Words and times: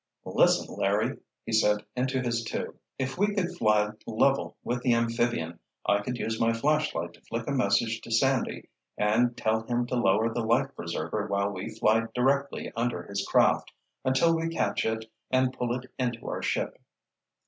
"Listen, 0.25 0.75
Larry," 0.77 1.19
he 1.45 1.51
said 1.53 1.85
into 1.95 2.21
his 2.23 2.43
tube. 2.43 2.75
"If 2.97 3.19
we 3.19 3.35
could 3.35 3.55
fly 3.55 3.91
level 4.07 4.57
with 4.63 4.81
the 4.81 4.95
amphibian, 4.95 5.59
I 5.85 6.01
could 6.01 6.17
use 6.17 6.39
my 6.41 6.53
flashlight 6.53 7.13
to 7.13 7.21
flick 7.21 7.45
a 7.47 7.51
message 7.51 8.01
to 8.01 8.11
Sandy, 8.11 8.67
and 8.97 9.37
tell 9.37 9.61
him 9.61 9.85
to 9.85 9.95
lower 9.95 10.33
the 10.33 10.41
life 10.43 10.75
preserver 10.75 11.27
while 11.27 11.51
we 11.51 11.69
fly 11.75 12.07
directly 12.15 12.71
under 12.75 13.03
his 13.03 13.23
craft, 13.27 13.73
until 14.03 14.35
we 14.35 14.49
catch 14.49 14.87
it 14.87 15.05
and 15.29 15.53
pull 15.53 15.71
it 15.77 15.85
into 15.99 16.27
our 16.27 16.41
ship." 16.41 16.79